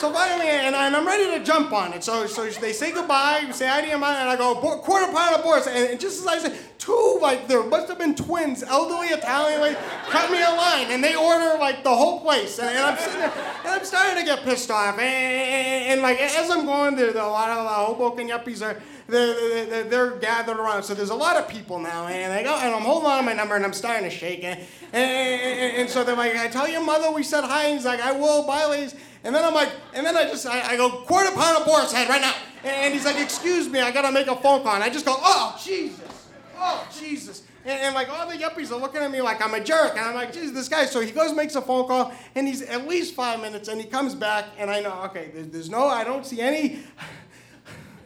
so 0.00 0.10
finally, 0.10 0.48
and, 0.48 0.74
and, 0.74 0.96
I'm 0.96 1.06
ready 1.06 1.38
to 1.38 1.44
jump 1.44 1.72
on 1.72 1.92
it. 1.92 2.02
So, 2.02 2.26
so 2.26 2.48
they 2.48 2.72
say 2.72 2.90
goodbye, 2.90 3.44
you 3.46 3.52
say 3.52 3.66
hi 3.66 3.82
to 3.82 3.86
your 3.86 3.98
mom, 3.98 4.14
and 4.16 4.30
I 4.30 4.36
go, 4.36 4.54
quarter 4.54 5.12
pound 5.12 5.34
of 5.34 5.42
Boar's. 5.42 5.66
And 5.66 6.00
just 6.00 6.22
as 6.22 6.26
I 6.26 6.38
said, 6.38 6.58
two, 6.80 7.18
like, 7.20 7.46
there 7.46 7.62
must 7.62 7.88
have 7.88 7.98
been 7.98 8.14
twins, 8.14 8.62
elderly 8.62 9.08
Italian, 9.08 9.60
like, 9.60 9.78
cut 10.08 10.30
me 10.32 10.42
a 10.42 10.50
line, 10.50 10.90
and 10.90 11.04
they 11.04 11.14
order, 11.14 11.58
like, 11.58 11.84
the 11.84 11.94
whole 11.94 12.20
place. 12.20 12.58
And, 12.58 12.70
and 12.70 12.78
I'm 12.78 12.96
sitting 12.96 13.20
there, 13.20 13.32
and 13.64 13.68
I'm 13.68 13.84
starting 13.84 14.16
to 14.18 14.24
get 14.24 14.42
pissed 14.42 14.70
off. 14.70 14.94
And, 14.94 15.00
and, 15.00 15.92
and 15.92 16.02
like, 16.02 16.18
as 16.20 16.50
I'm 16.50 16.64
going 16.64 16.96
there, 16.96 17.10
a 17.10 17.28
lot 17.28 17.50
of 17.50 17.66
uh, 17.66 17.70
Hoboken 17.86 18.28
yuppies 18.28 18.66
are, 18.66 18.80
they're, 19.06 19.66
they're, 19.66 19.84
they're, 19.84 20.10
gathered 20.16 20.56
around. 20.56 20.82
So 20.82 20.94
there's 20.94 21.10
a 21.10 21.14
lot 21.14 21.36
of 21.36 21.48
people 21.48 21.78
now, 21.78 22.06
and 22.06 22.32
I 22.32 22.42
go, 22.42 22.56
and 22.56 22.74
I'm 22.74 22.82
holding 22.82 23.10
on 23.10 23.18
to 23.18 23.24
my 23.24 23.34
number, 23.34 23.56
and 23.56 23.64
I'm 23.64 23.74
starting 23.74 24.08
to 24.08 24.14
shake. 24.14 24.42
And, 24.42 24.58
and, 24.92 25.76
and 25.76 25.90
so 25.90 26.02
they're 26.02 26.16
like, 26.16 26.34
I 26.36 26.48
tell 26.48 26.66
your 26.66 26.82
mother 26.82 27.12
we 27.12 27.22
said 27.22 27.44
hi. 27.44 27.64
And 27.64 27.74
he's 27.74 27.84
like, 27.84 28.00
I 28.00 28.12
will, 28.12 28.46
bye, 28.46 28.64
ladies. 28.64 28.94
And 29.22 29.34
then 29.34 29.44
I'm 29.44 29.52
like, 29.52 29.70
and 29.92 30.06
then 30.06 30.16
I 30.16 30.24
just, 30.24 30.46
I, 30.46 30.72
I 30.72 30.76
go, 30.78 30.90
quarter 30.90 31.30
pound 31.32 31.58
of 31.58 31.66
Boar's 31.66 31.92
Head 31.92 32.08
right 32.08 32.22
now. 32.22 32.34
And 32.64 32.94
he's 32.94 33.04
like, 33.04 33.18
excuse 33.18 33.68
me, 33.68 33.80
I 33.80 33.90
gotta 33.90 34.10
make 34.10 34.28
a 34.28 34.36
phone 34.36 34.62
call. 34.62 34.74
And 34.74 34.84
I 34.84 34.88
just 34.88 35.04
go, 35.04 35.14
oh, 35.18 35.60
Jesus. 35.62 36.19
Oh, 36.62 36.86
Jesus. 36.98 37.42
And, 37.64 37.80
and, 37.80 37.94
like 37.94 38.10
all 38.10 38.28
the 38.28 38.36
yuppies 38.36 38.70
are 38.70 38.78
looking 38.78 39.00
at 39.00 39.10
me 39.10 39.22
like 39.22 39.42
I'm 39.42 39.54
a 39.54 39.64
jerk. 39.64 39.92
And 39.92 40.00
I'm 40.00 40.14
like, 40.14 40.32
Jesus, 40.32 40.52
this 40.52 40.68
guy. 40.68 40.84
So 40.84 41.00
he 41.00 41.10
goes, 41.10 41.34
makes 41.34 41.54
a 41.54 41.62
phone 41.62 41.86
call, 41.86 42.12
and 42.34 42.46
he's 42.46 42.60
at 42.62 42.86
least 42.86 43.14
five 43.14 43.40
minutes, 43.40 43.68
and 43.68 43.80
he 43.80 43.86
comes 43.86 44.14
back, 44.14 44.46
and 44.58 44.70
I 44.70 44.80
know, 44.80 45.02
okay, 45.04 45.30
there's, 45.32 45.48
there's 45.48 45.70
no, 45.70 45.86
I 45.86 46.04
don't 46.04 46.26
see 46.26 46.40
any 46.40 46.80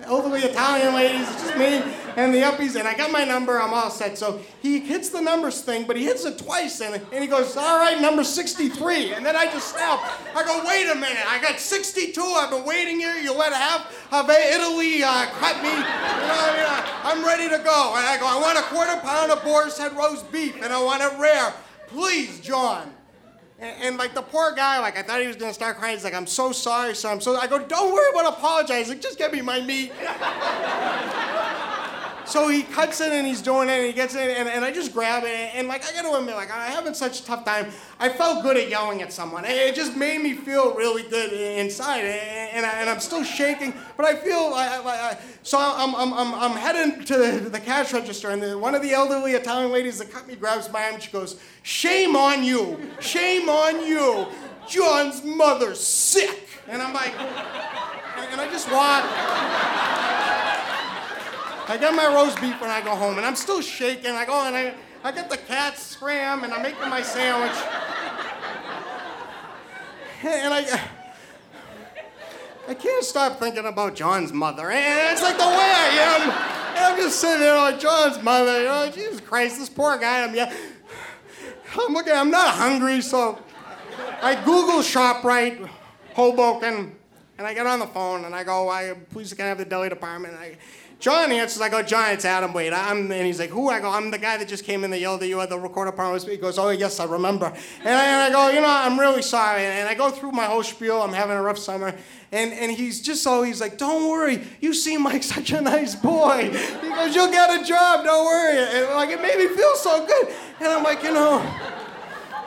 elderly 0.01 0.41
Italian 0.43 0.95
ladies, 0.95 1.29
it's 1.29 1.43
just 1.43 1.59
me 1.59 1.83
and 2.17 2.35
the 2.35 2.39
uppies, 2.39 2.77
and 2.77 2.87
I 2.87 2.95
got 2.95 3.11
my 3.11 3.25
number, 3.25 3.61
I'm 3.61 3.75
all 3.75 3.91
set. 3.91 4.17
So 4.19 4.41
he 4.61 4.81
hits 4.81 5.09
the 5.09 5.21
numbers 5.21 5.61
thing, 5.63 5.87
but 5.87 5.97
he 5.97 6.05
hits 6.05 6.25
it 6.25 6.39
twice, 6.39 6.81
and, 6.81 7.01
and 7.13 7.23
he 7.23 7.27
goes, 7.27 7.57
all 7.57 7.79
right, 7.79 8.01
number 8.01 8.25
63. 8.25 9.15
And 9.15 9.25
then 9.25 9.37
I 9.37 9.47
just 9.47 9.75
snap. 9.75 10.01
I 10.35 10.45
go, 10.45 10.63
wait 10.67 10.91
a 10.91 10.95
minute, 10.95 11.25
I 11.27 11.41
got 11.41 11.59
62, 11.59 12.21
I've 12.21 12.51
been 12.51 12.65
waiting 12.65 12.99
here, 12.99 13.17
you 13.17 13.35
let 13.35 13.53
half 13.53 13.87
of 14.13 14.29
Italy 14.31 15.03
uh, 15.03 15.27
cut 15.39 15.63
me, 15.63 15.71
you 15.71 15.77
know, 15.77 16.55
you 16.55 16.63
know, 16.63 16.85
I'm 17.05 17.25
ready 17.25 17.49
to 17.49 17.59
go. 17.63 17.95
And 17.97 18.07
I 18.07 18.17
go, 18.19 18.27
I 18.27 18.41
want 18.41 18.59
a 18.59 18.63
quarter 18.63 19.01
pound 19.01 19.33
of 19.33 19.43
boar's 19.43 19.79
head 19.79 19.97
roast 19.97 20.31
beef, 20.31 20.63
and 20.63 20.73
I 20.73 20.83
want 20.83 21.03
it 21.03 21.19
rare. 21.19 21.53
Please, 21.89 22.41
John. 22.41 22.93
And, 23.61 23.83
and, 23.83 23.97
like 23.99 24.15
the 24.15 24.23
poor 24.23 24.53
guy, 24.53 24.81
like 24.81 24.99
I 24.99 25.03
thought 25.03 25.21
he 25.21 25.29
was 25.29 25.37
gonna 25.37 25.55
start 25.55 25.77
crying. 25.77 25.95
He's 25.95 26.03
like, 26.03 26.13
I'm 26.13 26.27
so 26.27 26.51
sorry, 26.51 26.95
sir. 26.95 27.09
I'm 27.09 27.21
so. 27.21 27.37
I 27.37 27.47
go, 27.47 27.61
don't 27.61 27.93
worry 27.93 28.09
about 28.13 28.37
apologizing. 28.37 28.99
Just 28.99 29.17
get 29.17 29.33
me 29.33 29.43
my 29.43 29.61
meat. 29.61 29.93
So 32.27 32.49
he 32.49 32.63
cuts 32.63 33.01
it 33.01 33.13
and 33.13 33.27
he's 33.27 33.43
doing 33.43 33.69
it 33.69 33.73
and 33.73 33.87
he 33.87 33.93
gets 33.93 34.15
it 34.15 34.37
and, 34.37 34.49
and 34.49 34.65
I 34.65 34.73
just 34.73 34.93
grab 34.93 35.25
it 35.25 35.55
and 35.55 35.69
like 35.69 35.85
I 35.87 35.93
gotta 35.93 36.17
admit 36.17 36.35
like 36.35 36.51
I'm 36.51 36.71
having 36.73 36.95
such 36.95 37.21
a 37.21 37.25
tough 37.25 37.45
time. 37.45 37.67
I 37.99 38.09
felt 38.09 38.43
good 38.43 38.57
at 38.57 38.69
yelling 38.69 39.03
at 39.03 39.13
someone. 39.13 39.45
It 39.45 39.75
just 39.75 39.97
made 39.97 40.23
me 40.23 40.35
feel 40.35 40.75
really 40.75 41.03
good 41.03 41.33
inside 41.33 42.01
and, 42.01 42.65
I, 42.65 42.71
and 42.81 42.89
I'm 42.89 43.01
still 43.01 43.25
shaking, 43.25 43.75
but 43.97 44.07
I 44.07 44.17
feel 44.17 44.51
like 44.51 45.21
so 45.43 45.59
I'm, 45.59 45.95
I'm, 45.95 46.15
I'm, 46.15 46.35
I'm 46.35 46.57
heading 46.57 47.05
to 47.05 47.17
the, 47.19 47.51
the 47.51 47.61
cash 47.61 47.93
register 47.93 48.31
and 48.31 48.43
the, 48.43 48.57
one 48.59 48.75
of 48.75 48.81
the 48.81 48.93
elderly 48.93 49.33
Italian 49.33 49.71
ladies 49.73 49.99
that 49.99 50.11
cut 50.11 50.27
me 50.27 50.37
grabs 50.37 50.73
my 50.73 50.85
arm. 50.85 50.95
And 50.95 51.03
she 51.03 51.11
goes, 51.11 51.39
"Shame 51.63 52.17
on 52.17 52.43
you! 52.43 52.81
Shame 53.01 53.49
on 53.49 53.87
you! 53.87 54.27
John's 54.67 55.23
mother's 55.23 55.81
sick." 55.81 56.49
And 56.67 56.81
I'm 56.81 56.95
like, 56.95 57.13
and 57.15 58.41
I 58.41 58.49
just 58.51 58.71
walk. 58.73 59.05
I 61.67 61.77
get 61.79 61.95
my 61.95 62.07
roast 62.07 62.41
beef 62.41 62.61
when 62.61 62.71
I 62.71 62.83
go 62.83 62.95
home, 62.95 63.17
and 63.17 63.27
I'm 63.27 63.37
still 63.37 63.61
shaking. 63.61 64.11
I 64.11 64.27
go 64.27 64.47
and 64.47 64.55
I, 64.55 64.75
I 65.03 65.13
get 65.13 65.31
the 65.31 65.39
cat 65.39 65.79
scram, 65.79 66.45
and 66.45 66.53
I'm 66.53 66.63
making 66.63 66.89
my 66.91 67.03
sandwich. 67.03 67.57
And 70.23 70.55
I, 70.55 70.81
I 72.69 72.75
can't 72.75 73.05
stop 73.05 73.39
thinking 73.39 73.67
about 73.67 73.95
John's 73.95 74.33
mother. 74.33 74.71
And 74.71 75.13
it's 75.13 75.23
like 75.23 75.37
the 75.37 75.45
way 75.45 75.51
I 75.51 75.89
am. 76.01 76.31
And 76.77 76.85
I'm 76.87 76.97
just 76.97 77.21
sitting 77.21 77.41
there 77.41 77.57
like 77.57 77.79
John's 77.79 78.23
mother. 78.23 78.59
You 78.59 78.65
know, 78.65 78.91
Jesus 78.91 79.21
Christ, 79.21 79.59
this 79.59 79.69
poor 79.69 79.99
guy. 79.99 80.25
I'm 80.25 80.35
yeah. 80.35 80.53
I'm 81.79 81.93
looking. 81.93 82.13
I'm 82.13 82.31
not 82.31 82.55
hungry, 82.55 83.03
so 83.03 83.39
I 84.23 84.35
Google 84.45 84.81
ShopRite, 84.81 85.69
Hoboken, 86.15 86.97
and 87.39 87.47
I 87.47 87.55
get 87.55 87.67
on 87.67 87.79
the 87.79 87.87
phone 87.87 88.25
and 88.25 88.35
I 88.35 88.45
go, 88.45 88.69
I 88.69 88.95
please 89.11 89.33
can 89.33 89.47
I 89.47 89.49
have 89.49 89.59
the 89.59 89.65
deli 89.65 89.89
department. 89.89 90.35
And 90.35 90.43
I 90.43 90.57
John 91.05 91.33
answers. 91.33 91.61
I 91.61 91.69
go, 91.69 91.83
John, 91.83 92.13
it's 92.13 92.25
Adam 92.25 92.55
Wade. 92.55 92.73
I'm, 92.73 93.13
and 93.13 93.27
he's 93.27 93.39
like, 93.39 93.51
who? 93.51 93.69
I 93.69 93.79
go, 93.79 93.91
I'm 93.91 94.11
the 94.11 94.17
guy 94.17 94.39
that 94.39 94.49
just 94.49 94.65
came 94.65 94.85
in 94.85 94.91
that 94.91 95.01
yelled 95.01 95.23
at 95.23 95.29
you 95.29 95.39
at 95.41 95.51
the 95.51 95.59
recorder 95.59 95.93
part. 95.93 96.23
He 96.23 96.39
goes, 96.39 96.59
oh, 96.59 96.71
yes, 96.71 96.99
I 96.99 97.05
remember. 97.05 97.53
And 97.81 97.89
I, 97.89 98.05
and 98.07 98.23
I 98.23 98.31
go, 98.31 98.49
you 98.49 98.63
know, 98.63 98.71
I'm 98.71 98.99
really 98.99 99.21
sorry. 99.21 99.67
And 99.67 99.87
I 99.87 99.95
go 99.95 100.11
through 100.11 100.33
my 100.33 100.45
whole 100.45 100.63
spiel. 100.63 101.03
I'm 101.03 101.13
having 101.13 101.37
a 101.37 101.43
rough 101.43 101.59
summer. 101.59 101.95
And, 102.33 102.53
and 102.55 102.73
he's 102.73 103.03
just 103.03 103.23
so, 103.23 103.43
he's 103.43 103.61
like, 103.61 103.77
don't 103.77 104.09
worry. 104.09 104.45
You 104.63 104.73
seem 104.73 105.05
like 105.05 105.23
such 105.35 105.53
a 105.53 105.61
nice 105.61 105.95
boy. 105.95 106.51
He 106.81 106.89
goes, 106.89 107.15
you'll 107.15 107.31
get 107.31 107.61
a 107.61 107.65
job. 107.65 108.05
Don't 108.05 108.25
worry. 108.25 108.59
And 108.59 108.95
like, 108.95 109.11
it 109.11 109.21
made 109.21 109.37
me 109.37 109.49
feel 109.55 109.75
so 109.77 110.07
good. 110.07 110.35
And 110.61 110.69
I'm 110.69 110.83
like, 110.83 111.03
you 111.03 111.13
know, 111.13 111.45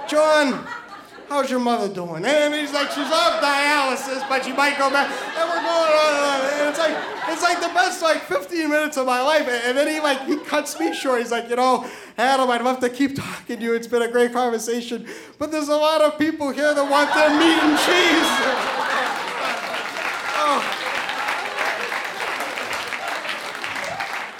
John, 0.07 0.65
how's 1.29 1.49
your 1.49 1.59
mother 1.59 1.93
doing? 1.93 2.25
And 2.25 2.53
he's 2.53 2.73
like, 2.73 2.89
she's 2.91 3.11
off 3.11 3.41
dialysis, 3.41 4.27
but 4.29 4.45
she 4.45 4.53
might 4.53 4.77
go 4.77 4.89
back. 4.89 5.09
And 5.37 5.49
we're 5.49 5.55
going 5.55 5.67
on 5.67 6.41
and 6.41 6.53
on. 6.53 6.59
And 6.59 6.69
it's 6.69 6.79
like, 6.79 6.97
it's 7.29 7.41
like 7.41 7.59
the 7.59 7.73
best 7.73 8.01
like 8.01 8.23
15 8.23 8.69
minutes 8.69 8.97
of 8.97 9.05
my 9.05 9.21
life. 9.21 9.47
And 9.47 9.77
then 9.77 9.87
he 9.87 9.99
like, 9.99 10.25
he 10.25 10.37
cuts 10.37 10.79
me 10.79 10.93
short. 10.93 11.19
He's 11.19 11.31
like, 11.31 11.49
you 11.49 11.55
know, 11.55 11.85
Adam, 12.17 12.49
I'd 12.49 12.61
love 12.61 12.79
to 12.79 12.89
keep 12.89 13.15
talking 13.15 13.57
to 13.57 13.63
you. 13.63 13.73
It's 13.73 13.87
been 13.87 14.01
a 14.01 14.11
great 14.11 14.33
conversation. 14.33 15.05
But 15.37 15.51
there's 15.51 15.69
a 15.69 15.75
lot 15.75 16.01
of 16.01 16.17
people 16.17 16.51
here 16.51 16.73
that 16.73 16.89
want 16.89 17.13
their 17.13 17.29
meat 17.29 17.59
and 17.61 17.77
cheese. 17.79 18.73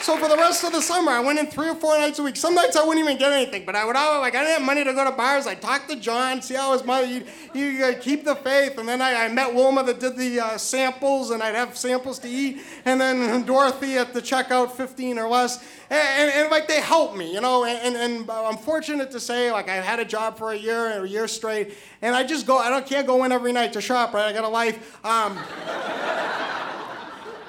So 0.08 0.16
for 0.16 0.30
the 0.30 0.38
rest 0.38 0.64
of 0.64 0.72
the 0.72 0.80
summer, 0.80 1.12
I 1.12 1.20
went 1.20 1.38
in 1.38 1.48
three 1.48 1.68
or 1.68 1.76
four 1.76 1.98
nights 1.98 2.18
a 2.18 2.24
week. 2.24 2.38
Some 2.38 2.56
nights 2.56 2.78
I 2.78 2.86
wouldn't 2.86 3.04
even 3.04 3.18
get 3.18 3.34
anything, 3.34 3.66
but 3.66 3.76
I 3.76 3.84
would 3.84 3.98
always, 3.98 4.22
like, 4.22 4.36
I 4.36 4.40
didn't 4.40 4.60
have 4.60 4.66
money 4.66 4.86
to 4.86 4.94
go 4.94 5.04
to 5.04 5.12
bars. 5.12 5.46
I'd 5.46 5.62
talk 5.62 5.86
to 5.90 5.98
John, 5.98 6.42
see 6.42 6.54
how 6.54 6.72
his 6.72 6.86
mother, 6.86 7.06
you, 7.06 7.26
you 7.54 7.84
uh, 7.84 7.94
keep 8.00 8.24
the 8.24 8.38
faith. 8.38 8.78
And 8.78 8.88
then 8.88 9.02
I, 9.02 9.26
I 9.26 9.28
met 9.28 9.54
Wilma 9.54 9.84
that 9.84 10.00
did 10.00 10.16
the 10.16 10.40
uh, 10.40 10.58
samples, 10.58 11.32
and 11.32 11.44
I'd 11.44 11.56
have 11.56 11.78
samples 11.78 12.20
to 12.20 12.30
eat. 12.30 12.62
And 12.86 13.02
then 13.02 13.46
Dorothy 13.46 13.98
at 13.98 14.14
the 14.14 14.22
checkout, 14.22 14.72
15 14.72 15.20
or 15.20 15.28
less. 15.28 15.62
And, 15.90 16.00
and, 16.00 16.32
and 16.32 16.52
like, 16.52 16.70
they 16.70 16.80
helped 16.80 17.18
me, 17.18 17.34
you 17.34 17.42
know. 17.42 17.66
And, 17.66 17.98
and, 17.98 18.32
I'm 18.32 18.56
fortunate 18.56 19.12
to 19.12 19.20
say, 19.20 19.52
like, 19.52 19.68
I 19.68 19.76
had 19.76 20.00
a 20.00 20.06
job 20.06 20.38
for 20.38 20.54
a 20.54 20.58
year, 20.58 21.04
a 21.04 21.06
year 21.06 21.28
straight. 21.28 21.74
And 22.02 22.16
I 22.16 22.24
just 22.24 22.48
go, 22.48 22.58
I 22.58 22.70
don't, 22.70 22.86
can't 22.86 23.08
go 23.08 23.26
in 23.26 23.34
every 23.34 23.52
night 23.52 23.74
to 23.74 23.82
shop, 23.82 24.14
right? 24.14 24.28
I 24.28 24.32
got 24.32 24.46
a 24.46 24.48
life. 24.48 25.04
Um, 25.04 25.38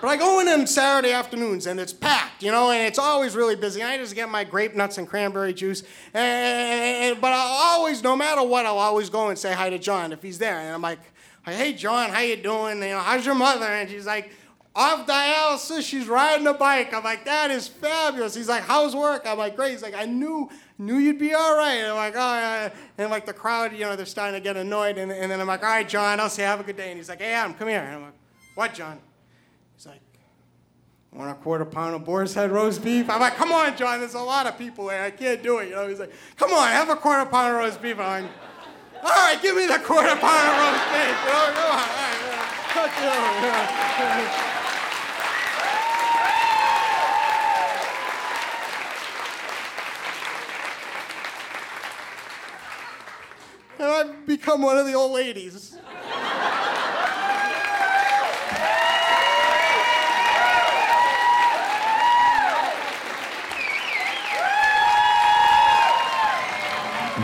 but 0.01 0.09
I 0.09 0.17
go 0.17 0.41
in 0.41 0.49
on 0.49 0.67
Saturday 0.67 1.13
afternoons 1.13 1.67
and 1.67 1.79
it's 1.81 1.93
packed, 1.93 2.43
you 2.43 2.51
know, 2.51 2.71
and 2.71 2.87
it's 2.87 2.99
always 2.99 3.35
really 3.35 3.57
busy. 3.57 3.83
I 3.83 3.97
just 3.97 4.15
get 4.15 4.29
my 4.29 4.45
grape 4.45 4.75
nuts 4.75 4.99
and 4.99 5.09
cranberry 5.09 5.53
juice. 5.53 5.83
And, 6.15 7.21
but 7.21 7.33
I'll 7.33 7.79
always, 7.79 8.03
no 8.03 8.17
matter 8.17 8.43
what, 8.43 8.67
I'll 8.67 8.79
always 8.79 9.11
go 9.11 9.29
and 9.29 9.39
say 9.39 9.53
hi 9.53 9.71
to 9.71 9.79
John 9.79 10.13
if 10.13 10.23
he's 10.23 10.39
there. 10.39 10.59
And 10.59 10.75
I'm 10.75 10.83
like, 10.83 11.01
hey, 11.45 11.73
John, 11.73 12.11
how 12.11 12.21
you 12.21 12.37
doing? 12.37 12.83
You 12.83 12.91
know, 12.91 13.01
how's 13.01 13.25
your 13.25 13.35
mother? 13.35 13.67
And 13.67 13.89
she's 13.89 14.07
like, 14.07 14.31
off 14.75 15.07
dialysis, 15.07 15.83
she's 15.83 16.07
riding 16.07 16.47
a 16.47 16.55
bike. 16.55 16.95
I'm 16.95 17.03
like, 17.03 17.25
that 17.25 17.51
is 17.51 17.67
fabulous. 17.67 18.35
He's 18.35 18.49
like, 18.49 18.63
how's 18.63 18.95
work? 18.95 19.23
I'm 19.27 19.39
like, 19.39 19.57
great. 19.57 19.73
He's 19.73 19.83
like, 19.83 19.95
I 19.95 20.05
knew 20.05 20.49
knew 20.79 20.99
you'd 20.99 21.19
be 21.19 21.35
all 21.35 21.57
right. 21.57 21.75
And 21.75 21.89
I'm 21.89 21.97
like, 21.97 22.15
oh, 22.15 22.19
yeah. 22.19 22.71
and 22.99 23.11
like 23.11 23.27
the 23.27 23.33
crowd, 23.33 23.73
you 23.73 23.81
know, 23.81 23.97
they're 23.97 24.07
starting 24.07 24.41
to 24.41 24.41
get 24.41 24.57
annoyed. 24.57 24.97
And, 24.97 25.11
and 25.11 25.31
then 25.31 25.41
I'm 25.41 25.49
like, 25.49 25.65
all 25.65 25.69
right, 25.69 25.89
John, 25.89 26.21
I'll 26.21 26.31
say 26.31 26.45
have 26.45 26.61
a 26.61 26.63
good 26.63 26.77
day. 26.77 26.91
And 26.91 26.97
he's 26.97 27.09
like, 27.09 27.21
hey, 27.21 27.33
Adam, 27.33 27.55
come 27.55 27.67
here. 27.67 27.81
And 27.81 27.97
I'm 27.97 28.03
like, 28.03 28.13
what, 28.55 28.75
John? 28.75 29.01
He's 29.79 29.87
like, 29.87 30.03
want 31.13 31.31
a 31.31 31.35
quarter 31.35 31.65
pound 31.65 31.95
of 31.95 32.05
boar's 32.05 32.35
head 32.35 32.51
roast 32.51 32.83
beef? 32.83 33.09
I'm 33.09 33.21
like, 33.21 33.37
come 33.37 33.53
on, 33.53 33.77
John, 33.77 34.01
there's 34.01 34.15
a 34.15 34.19
lot 34.21 34.49
of 34.49 34.59
people 34.59 34.87
there. 34.87 35.05
I 35.05 35.13
can't 35.13 35.41
do 35.41 35.59
it. 35.59 35.69
You 35.69 35.77
know, 35.77 35.87
he's 35.87 36.01
like, 36.01 36.11
come 36.35 36.53
on, 36.53 36.69
have 36.69 36.91
a 36.91 36.97
quarter 36.97 37.25
pound 37.31 37.55
of 37.55 37.61
roast 37.61 37.81
beef. 37.81 37.97
I'm 37.97 38.25
like, 38.25 38.33
all 39.05 39.09
right, 39.09 39.41
give 39.41 39.55
me 39.55 39.67
the 39.67 39.79
quarter 39.79 40.17
pound 40.17 40.49
of 40.49 40.59
roast 40.59 40.83
beef. 40.91 41.07
You 41.07 41.31
know, 41.31 41.53
come 41.55 41.71
on. 41.71 41.79
All 41.79 42.87
right, 43.95 44.45
And 53.79 53.87
I've 53.87 54.27
become 54.27 54.61
one 54.61 54.77
of 54.77 54.87
the 54.87 54.95
old 54.95 55.13
ladies. 55.13 55.79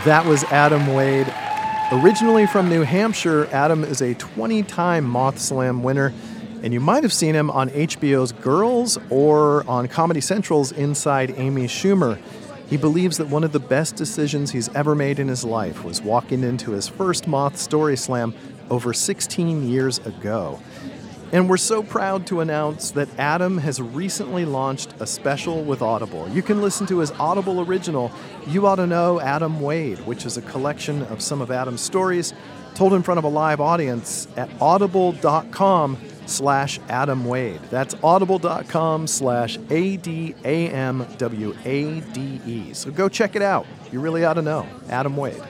That 0.05 0.27
was 0.27 0.43
Adam 0.43 0.93
Wade. 0.93 1.33
Originally 1.91 2.45
from 2.45 2.69
New 2.69 2.83
Hampshire, 2.83 3.47
Adam 3.51 3.83
is 3.83 4.03
a 4.03 4.13
20 4.13 4.61
time 4.61 5.03
Moth 5.03 5.39
Slam 5.39 5.81
winner, 5.81 6.13
and 6.61 6.71
you 6.71 6.79
might 6.79 7.01
have 7.01 7.11
seen 7.11 7.33
him 7.33 7.49
on 7.49 7.71
HBO's 7.71 8.31
Girls 8.31 8.99
or 9.09 9.67
on 9.67 9.87
Comedy 9.87 10.21
Central's 10.21 10.71
Inside 10.71 11.33
Amy 11.37 11.63
Schumer. 11.63 12.19
He 12.69 12.77
believes 12.77 13.17
that 13.17 13.29
one 13.29 13.43
of 13.43 13.51
the 13.51 13.59
best 13.59 13.95
decisions 13.95 14.51
he's 14.51 14.69
ever 14.75 14.93
made 14.93 15.17
in 15.17 15.27
his 15.27 15.43
life 15.43 15.83
was 15.83 16.03
walking 16.03 16.43
into 16.43 16.73
his 16.73 16.87
first 16.87 17.27
Moth 17.27 17.57
Story 17.57 17.97
Slam 17.97 18.35
over 18.69 18.93
16 18.93 19.67
years 19.67 19.97
ago. 20.05 20.59
And 21.31 21.49
we're 21.49 21.57
so 21.57 21.83
proud 21.83 22.27
to 22.27 22.39
announce 22.39 22.91
that 22.91 23.09
Adam 23.17 23.57
has 23.57 23.81
recently 23.81 24.45
launched 24.45 24.93
a 24.99 25.07
special 25.07 25.63
with 25.63 25.81
Audible. 25.81 26.29
You 26.29 26.41
can 26.41 26.61
listen 26.61 26.85
to 26.87 26.99
his 26.99 27.11
Audible 27.11 27.61
original, 27.61 28.11
You 28.47 28.67
Ought 28.67 28.75
to 28.75 28.87
Know 28.87 29.19
Adam 29.19 29.59
Wade, 29.59 29.99
which 30.05 30.25
is 30.25 30.37
a 30.37 30.41
collection 30.43 31.01
of 31.03 31.21
some 31.21 31.41
of 31.41 31.51
Adam's 31.51 31.81
stories 31.81 32.33
told 32.75 32.93
in 32.93 33.01
front 33.03 33.17
of 33.17 33.23
a 33.23 33.29
live 33.29 33.59
audience 33.59 34.27
at 34.37 34.49
audible.com 34.61 35.97
slash 36.25 36.79
Adam 36.89 37.25
Wade. 37.25 37.61
That's 37.69 37.95
audible.com 38.03 39.07
slash 39.07 39.57
A-D-A-M-W-A-D-E. 39.69 40.33
So 42.73 42.91
go 42.91 43.09
check 43.09 43.35
it 43.35 43.41
out. 43.41 43.65
You 43.91 43.99
really 43.99 44.25
ought 44.25 44.33
to 44.33 44.41
know. 44.41 44.67
Adam 44.89 45.17
Wade. 45.17 45.41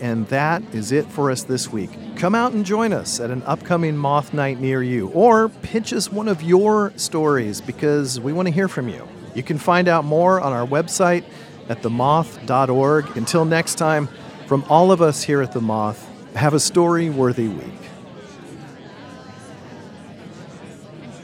And 0.00 0.26
that 0.28 0.62
is 0.72 0.92
it 0.92 1.06
for 1.06 1.30
us 1.30 1.42
this 1.42 1.72
week. 1.72 1.90
Come 2.16 2.34
out 2.34 2.52
and 2.52 2.64
join 2.64 2.92
us 2.92 3.20
at 3.20 3.30
an 3.30 3.42
upcoming 3.42 3.96
Moth 3.96 4.32
Night 4.32 4.60
near 4.60 4.82
you, 4.82 5.08
or 5.08 5.48
pitch 5.48 5.92
us 5.92 6.12
one 6.12 6.28
of 6.28 6.42
your 6.42 6.92
stories 6.96 7.60
because 7.60 8.20
we 8.20 8.32
want 8.32 8.46
to 8.46 8.52
hear 8.52 8.68
from 8.68 8.88
you. 8.88 9.08
You 9.34 9.42
can 9.42 9.58
find 9.58 9.88
out 9.88 10.04
more 10.04 10.40
on 10.40 10.52
our 10.52 10.66
website 10.66 11.24
at 11.68 11.82
themoth.org. 11.82 13.16
Until 13.16 13.44
next 13.44 13.74
time, 13.76 14.08
from 14.46 14.64
all 14.68 14.90
of 14.92 15.02
us 15.02 15.22
here 15.22 15.42
at 15.42 15.52
The 15.52 15.60
Moth, 15.60 16.08
have 16.34 16.54
a 16.54 16.60
story 16.60 17.10
worthy 17.10 17.48
week. 17.48 17.88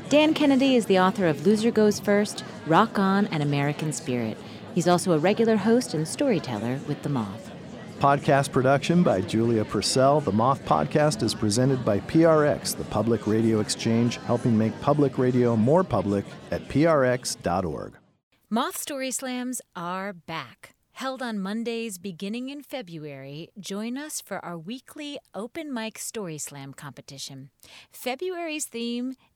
Dan 0.09 0.35
Kennedy 0.35 0.77
is 0.77 0.87
the 0.87 0.99
author 1.01 1.27
of 1.27 1.47
Loser 1.47 1.71
Goes 1.71 1.99
First, 1.99 2.45
Rock 2.67 2.99
On, 2.99 3.27
and 3.29 3.43
American 3.43 3.93
Spirit. 3.93 4.37
He's 4.75 4.87
also 4.87 5.13
a 5.13 5.19
regular 5.19 5.57
host 5.57 5.95
and 5.95 6.07
storyteller 6.07 6.79
with 6.87 7.03
The 7.03 7.09
Moth. 7.09 7.54
Podcast 7.95 8.53
production 8.53 9.03
by 9.03 9.21
Julia 9.21 9.65
Purcell. 9.65 10.21
The 10.21 10.33
Moth 10.33 10.65
Podcast 10.65 11.23
is 11.23 11.35
presented 11.35 11.85
by 11.85 12.01
PRX, 12.01 12.77
the 12.77 12.85
Public 12.85 13.27
Radio 13.27 13.61
Exchange, 13.61 14.17
helping 14.27 14.57
make 14.57 14.79
public 14.81 15.19
radio 15.19 15.57
more 15.57 15.85
public 15.85 16.25
at 16.51 16.67
prx.org. 16.69 17.95
Moth 18.51 18.77
Story 18.77 19.11
Slams 19.11 19.61
are 19.75 20.13
back. 20.13 20.75
Held 20.93 21.23
on 21.23 21.41
Mondays 21.41 21.99
beginning 21.99 22.51
in 22.51 22.63
February, 22.63 23.49
join 23.59 23.99
us 23.99 24.21
for 24.21 24.39
our 24.45 24.57
weekly 24.57 25.19
open 25.35 25.75
mic 25.75 25.99
story 25.99 26.39
slam 26.39 26.73
competition. 26.73 27.51
February's 27.91 28.67
theme 28.67 29.15